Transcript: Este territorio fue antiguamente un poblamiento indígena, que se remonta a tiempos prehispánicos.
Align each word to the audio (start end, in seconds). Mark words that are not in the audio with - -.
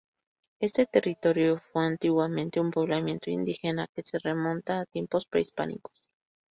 Este 0.59 0.87
territorio 0.87 1.59
fue 1.71 1.85
antiguamente 1.85 2.59
un 2.59 2.71
poblamiento 2.71 3.29
indígena, 3.29 3.87
que 3.93 4.01
se 4.01 4.17
remonta 4.17 4.79
a 4.79 4.85
tiempos 4.87 5.27
prehispánicos. 5.27 5.93